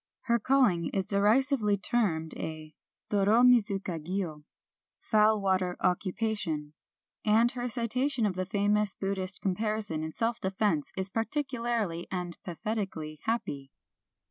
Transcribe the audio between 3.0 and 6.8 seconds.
doro midzu kagyo ("foul water occupation");